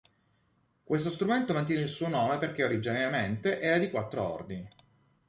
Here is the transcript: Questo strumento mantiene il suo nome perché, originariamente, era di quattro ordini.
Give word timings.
Questo 0.83 1.11
strumento 1.11 1.53
mantiene 1.53 1.83
il 1.83 1.87
suo 1.87 2.07
nome 2.07 2.39
perché, 2.39 2.63
originariamente, 2.63 3.59
era 3.61 3.77
di 3.77 3.91
quattro 3.91 4.23
ordini. 4.33 4.67